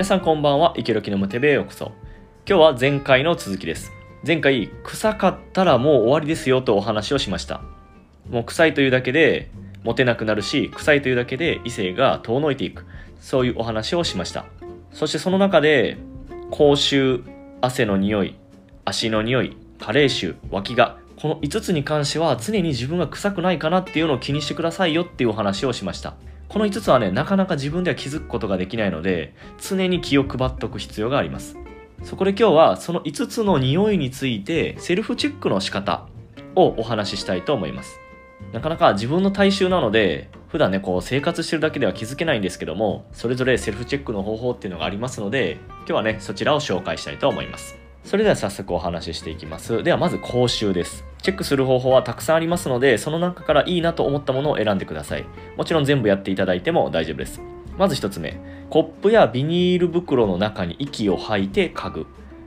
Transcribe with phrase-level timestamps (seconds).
[0.00, 1.92] 皆さんこんばんは、イケロキのムテベへようこそ。
[2.48, 3.92] 今日は前回の続きです。
[4.26, 7.60] 前回、臭かったらもう終わりですよとお話をしました。
[8.30, 9.50] もう臭いというだけで
[9.84, 12.86] モテなくなるし、臭いというだけで異性が遠のいていく。
[13.20, 14.46] そういうお話をしました。
[14.90, 15.98] そしてその中で、
[16.50, 17.24] 口臭、
[17.60, 18.36] 汗の匂い、
[18.86, 26.14] 足の匂い、加齢臭、脇が、この5つに関しては常に自分が臭くないかなっていうのを気にしてくださいよっていうお話をしました。
[26.50, 31.56] この5つはね、なかなか自分では気づくことができないので、常に気を配っておく必要があります。
[32.02, 36.08] そこで今日はその5つの匂いについてセルフチェックの仕方
[36.56, 38.00] をお話ししたいと思います。
[38.52, 47.79] なかなか自分の体臭なので、普段ね、こう生活してるだけでは気づけないんですけども、それぞれセルフチェックの方法っていうのがありますので、今日はね、そちらを紹介したいと思います。
[48.04, 49.82] それでは早速お話ししていきます。
[49.82, 51.04] ではまず口臭です。
[51.22, 55.24] チェックする方法はたくさんありますので、その中からいいなと思ったものを選んでください。
[55.56, 57.40] もちろん全部やっていただいても大丈夫です。
[57.76, 58.40] まず1つ目。
[58.70, 62.06] コップやビニール袋の中に息を吐いて嗅ぐ。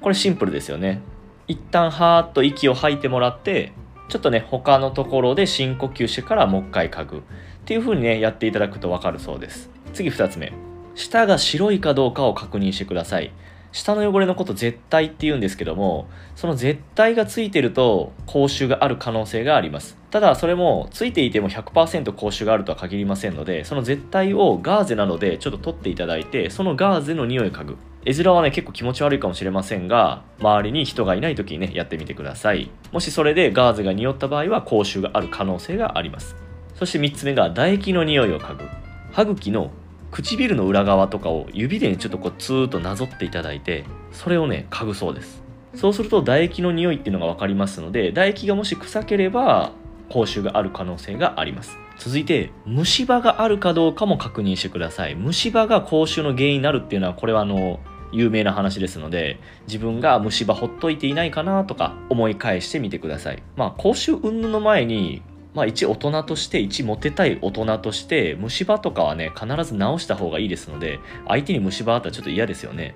[0.00, 1.02] これシンプルですよね。
[1.46, 3.72] 一旦はーっと息を吐いてもらって、
[4.08, 7.16] ちょっとね、他のところで深呼吸してからもう一回嗅ぐ。
[7.18, 7.20] っ
[7.64, 9.70] ていう風にね、やっていただくとわかるそうです。
[9.92, 10.52] 次2つ目。
[10.94, 13.32] 舌が白いかどうかを確認してください。
[13.74, 19.98] 舌の汚れのこと絶対って言うんですけども、その絶対がついてると口臭がある可能性があります。
[20.12, 27.76] ただそれもついていても100%口臭があるとは限りませんので、その絶対をガーゼなどでちょっと取っていただいて、そのガーゼの匂いを嗅ぐ。
[28.04, 32.70] 絵面はね結構気持ち悪いかもしれませんが、周りに人がいない時にねやってみてください。
[32.92, 36.36] もしそれでガーゼが匂った場合は口臭がある可能性があります。
[36.76, 38.68] そして3つ目が唾液の匂いを嗅ぐ。
[39.10, 39.72] 歯茎の
[40.14, 45.42] 唇の裏側とかを指でちょっとこうツーッとなぞっていただいてそれをね嗅ぐそうです。
[45.74, 49.72] そうすると唾液の匂いっていうのが分かりますので唾液がもし臭ければ
[50.08, 51.76] 口臭がある可能性があります。
[51.98, 55.16] 続いて虫歯があるかどうかも確認してください。
[55.16, 57.80] 虫歯が口臭の原因になるっていうのはこれはあの
[58.12, 63.42] 有名な話ですので自分が虫歯ほっといていないかなとか思い返してみてください。
[63.56, 65.22] まあ口臭云々の前に
[65.54, 70.98] まあ、一大人として一モテたい大人として虫歯とかはね必ず直した方がいいですので
[71.28, 72.94] 相手に虫歯あったらちょっと嫌ですよね。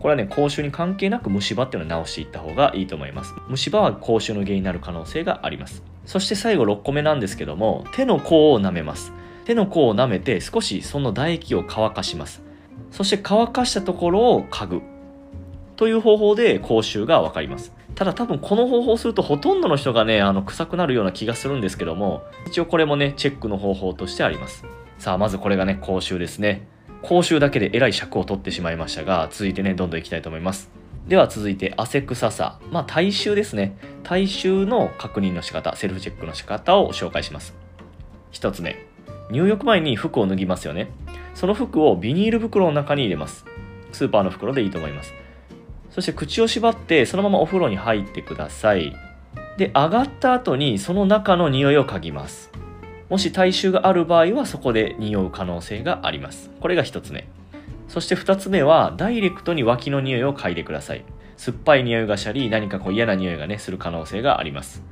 [0.00, 3.34] これはね口臭に関係なく虫歯っていうのは直していった方がいいと思います。
[3.48, 5.82] 虫歯は口臭の原因になる可能性があります。
[6.06, 9.12] そして最後6個目なんですけども手の甲を舐めます。
[9.44, 12.42] 手の甲を舐めて少しその唾液を乾かします。
[12.90, 14.82] そして乾かしたところを嗅ぐ。
[15.76, 17.72] という方法で口臭がわかります。
[17.98, 24.64] ただ多分この方法をするとほとんどの人がねあの臭くなるような気がするんですけども一応これもねチェックの方法としてあります。
[25.00, 26.68] さあまずこれがね口臭ですね。
[27.02, 30.70] 口臭だけでえらい尺を取ってしまいましたが続いてねどんどんいきたいと思います。
[31.08, 32.60] では続いて汗臭さ。
[32.70, 33.76] まあ体臭ですね。
[34.04, 37.56] 体臭の確認の仕方セルフチェックの仕方を紹介します。
[38.30, 38.76] 1つ目。
[39.32, 40.88] 入浴前に服を脱ぎますよね。
[41.34, 43.44] その服をビニール袋の中に入れます。
[43.90, 45.12] スーパーの袋でいいと思います。
[45.90, 48.94] そして口を縛ってそのままお風呂に入ってください。
[49.56, 52.50] で、上がった後にその中の匂いを嗅ぎます。
[53.08, 56.50] もし体臭がある場合はそこで匂う可能性があります。
[56.60, 57.26] これが1つ目。
[57.88, 61.04] そして2つ目はダイレクトに脇の匂いを嗅いでください。
[61.36, 64.82] 酸っぱい匂いがしたり何かこう嫌な匂いがねする可能性があります。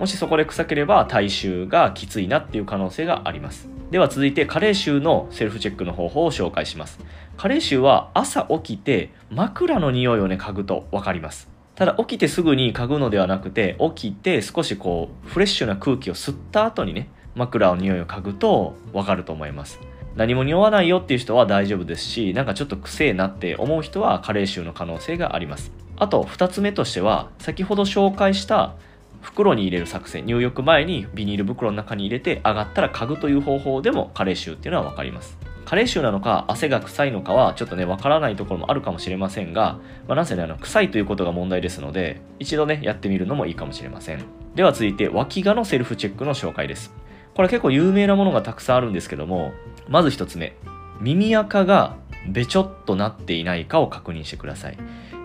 [0.00, 3.68] もしそこで臭ければ体臭がきついなっていう可能性があります。
[3.92, 6.98] では続いて加齢臭のセルフチェックの方法を紹介します。
[7.36, 11.48] 加齢臭は朝起きて枕の匂いをね嗅ぐと分かります。
[11.74, 19.80] ただ起きてすぐに嗅ぐのではなくて起きて少しこうフレッシュな空気を吸った後にね枕の匂いを嗅ぐと分かると思います。
[20.16, 25.72] 何も匂わないよっていう人は大丈夫ですしなんかちょっと癖えなって思う人は加齢臭の可能性があります。
[25.96, 28.74] あと2つ目としては先ほど紹介した
[29.22, 30.26] 袋に入れる作戦。
[30.26, 35.38] 入浴前にビニール袋の中に入れて上がったら嗅ぐという方法でも加齢臭っていうのは分かります。
[35.72, 44.22] 加齢臭なのか汗が臭いのかはちょっとねわからないところもあるかもしれませんが、まあ、なんせねあの臭いということが問題ですので一度ねやってみるのもいいかもしれません。
[44.54, 46.94] では続いて脇がのセルフチェックの紹介です。
[47.32, 49.54] これ結構有名なものがたくさんあるんですけども
[49.88, 50.58] まず1つ目。
[51.00, 51.96] 耳垢が
[52.28, 54.78] べちょっとなっていないかを確認してください。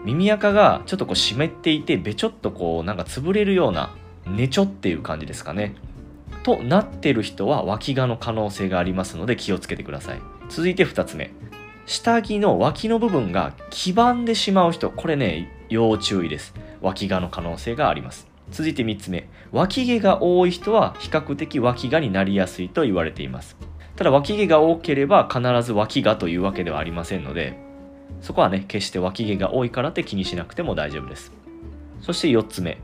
[0.05, 3.93] 耳垢がちょっとこう湿っていてべちょっとこうなんか潰れるような
[4.25, 5.75] ねちょっていう感じですかね。
[6.43, 10.36] となってる人は脇がの可能性がありますので気をつけてください。
[10.49, 11.31] 続いて2つ目。
[11.85, 14.89] 下着の脇の部分が黄ばんでしまう人。
[14.89, 16.53] これね要注意です。
[16.81, 18.27] 脇がの可能性があります。
[18.51, 19.29] 続いて3つ目。
[19.51, 23.57] 脇毛が多い人は比較的脇がになりやすいと言われています。
[23.95, 27.57] ただ脇毛が多ければ必ず脇がというわけではありませんので
[28.21, 31.33] そこはね決して脇毛が多いからって気にしなくても大丈夫です。
[32.01, 32.79] そして4つ目。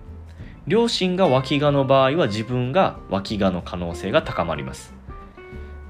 [0.65, 4.93] 両親が脇がの場合は自分が脇がの可能性が高まります。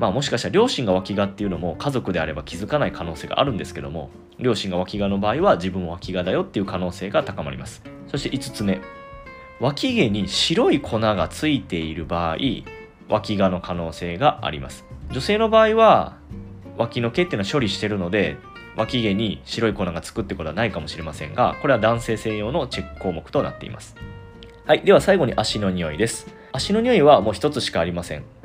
[0.04, 7.82] まあもしかしたら両親が脇がっていうのも家族であれば気づかない可能性があるんですけども両親が脇がの場合は自分も脇がだよっていう可能性が高まります。
[8.10, 8.82] そして5つ目。
[9.62, 12.38] 脇毛に白い粉がついている場合
[13.08, 14.84] 脇がの可能性があります。
[15.10, 16.18] 女性の場合は
[16.78, 18.36] 脇の毛っていうのは処理してるので
[18.76, 23.96] 脇毛に白い粉がつくってことはないかもしれませんがこれは男性専用のチェック項目となっています。
[24.66, 26.28] はいでは最後に足の匂いです。
[26.52, 28.43] 足の匂いはもう一つしかありません。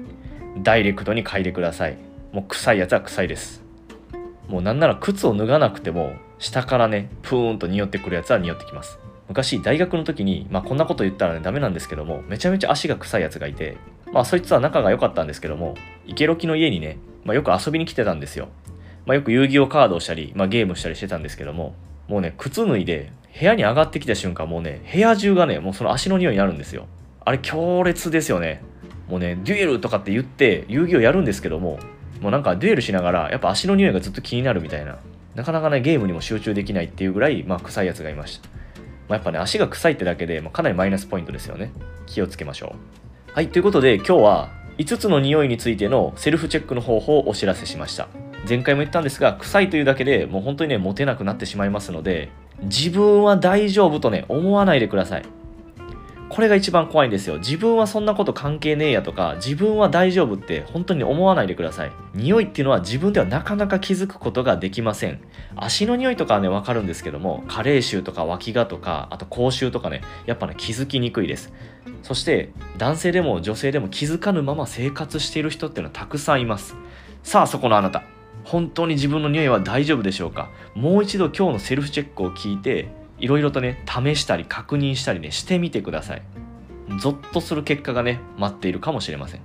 [0.62, 1.96] ダイレクトに嗅いでください
[2.32, 3.62] もう臭いやつは臭いです
[4.48, 13.76] もうなんなら靴を脱がなくても下からねプーンと匂ってくるやつは匂ってきます昔大学の時に、まあ、こんなこと言ったらねダメなんですけどもめちゃめちゃ足が臭いやつがいて
[14.12, 15.74] まあそいつは仲が良かったんですけども
[16.06, 18.48] 池ロキの家にね、まあ、よく遊びに来てたんですよ
[19.08, 21.74] まあ、よく遊戯王カードをしたり、まあ、ゲームしたりしてたんですけども、
[22.08, 23.10] もうね、靴脱いで、
[23.40, 26.86] 部屋に上がってきた瞬間、もうね、部屋中がね、もうその足の匂いになるんですよ。
[27.24, 28.62] あれ強烈ですよね。
[29.08, 31.78] もうね、デュエルとかって言って、遊戯王やるんですけども、
[32.20, 34.98] もうなんかデュエルしながら、やっぱ足の匂いがずっと気になるみたいな。
[35.34, 38.48] なかなかね、ゲームにも集中できないっていうぐらい、まあ、臭いやつがいました。
[39.08, 41.72] まあ、やっぱね、足が臭いってだけで、まあ、かなりマイナスポイントですよね。
[42.06, 42.74] 気をつけましょ
[43.28, 43.32] う。
[43.32, 48.08] はい、ということで、今日は5つの匂いについてのセルフチェックの方法をお知らせしました。
[48.46, 52.30] 前回も言ったんですが臭いというだけでもう本当にねモテなくなってしまいますので
[52.62, 55.24] 自分は大丈夫とね思わないでください
[56.28, 57.38] これが一番怖いんですよ。
[57.38, 61.92] 自分はそんなこと関係ねえやとか自分は大丈夫って本当に思わないでください。
[62.14, 65.20] 匂いっていうのは自分ではなかなか気づくことができません。
[65.56, 71.52] 足の匂いとかはねわかるんですけども加齢臭とか脇がとかあと口臭とかねやっぱね気づきにくいです。
[72.02, 76.76] そして男性でも女性でも気づかぬまま生活している人っていうのはたくさんいます。
[77.22, 78.02] さあそこのあなた。
[78.44, 80.50] 本当に自分の匂いは大丈夫でしょうか？
[80.74, 82.88] もう一度今日のセルフチェックを聞いて
[83.18, 86.22] いろいろとね試したり確認したりねしてみてください。
[87.00, 89.40] ゾッとする結果がね待っているかもしれません。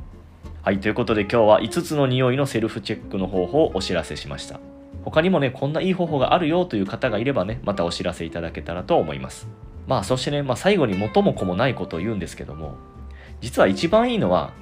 [0.61, 4.59] はいということで今日は5つの匂いのセルフチェックの方法をお知らせしました。
[5.03, 9.47] 他にもねこんないい方法があるよという方がいればねまたお知らせいただけたらと思います。
[9.87, 12.75] まあそしてね、まあ、最後に元も子もないことを言うんですけども
[13.41, 14.53] 実は一番いいのは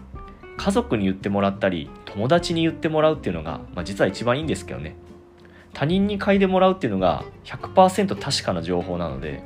[0.57, 4.95] 家族に言ってもらったり友達に言ってもらうっていうのが、まあ、実は一番いいんですけどね。
[5.73, 9.43] 他人に嗅いでもらうっていうのが100%確かな情報なので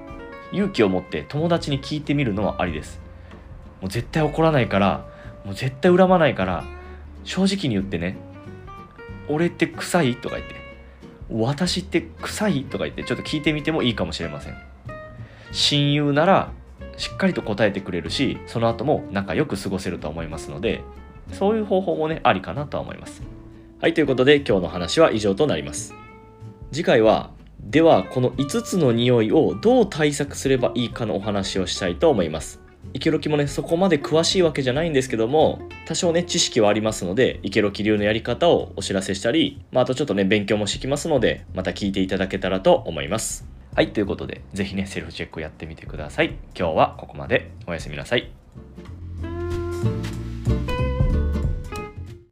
[0.51, 2.99] 勇気を持って友達に聞いてみるのはありです。
[3.81, 5.05] もう絶対怒らないから
[5.43, 6.63] もう絶対恨まないから
[7.23, 8.17] 正直に言ってね
[9.27, 10.55] 俺って臭いとか言って
[11.29, 14.55] 私って臭いとか言ってちょっと聞いてみてもいいかもしれません。
[15.51, 16.51] 親友なら
[16.97, 20.81] しっかりと答えてくれるしその後も仲良く過ごせると思いますので
[21.31, 23.21] そういう方法もねありかなとは思います。
[23.81, 26.04] はいということで今日の話は以上となります。
[26.75, 27.31] 次回は
[27.61, 32.59] ではこの5つの匂いをどう対策すればいいかのお話をしたいと思います
[32.91, 46.37] イケロキもねそこまで詳しいわけじゃないんですけども多少ね知識はありますのでイケロキ流のやり方をお知らせしたり、まあ、あとちょっとね勉強もしてきますのでまた聞いていただけたらと思いますはい、ということで、ぜひね、セルフチェックやってみてください。
[46.57, 47.51] 今日はここまで。
[47.67, 48.31] おやすみなさい。